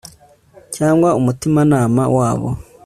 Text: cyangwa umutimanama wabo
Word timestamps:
cyangwa 0.75 1.09
umutimanama 1.19 2.03
wabo 2.17 2.49